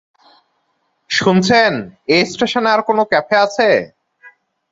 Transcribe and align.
শুনছেন, 1.09 1.73
এই 2.15 2.23
স্টেশনে 2.25 2.69
আর 2.75 2.81
কোন 2.87 2.99
ক্যাফে 3.11 3.35
আছে? 3.45 3.69